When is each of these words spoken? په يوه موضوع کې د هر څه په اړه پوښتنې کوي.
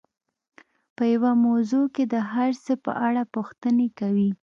په 0.95 1.03
يوه 1.13 1.31
موضوع 1.45 1.85
کې 1.95 2.03
د 2.13 2.15
هر 2.31 2.51
څه 2.65 2.73
په 2.83 2.91
اړه 3.07 3.21
پوښتنې 3.33 3.87
کوي. 3.99 4.29